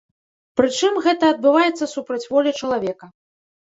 Прычым, 0.59 0.97
гэта 1.09 1.31
адбываецца 1.35 1.91
супраць 1.95 2.25
волі 2.35 2.59
чалавека. 2.61 3.05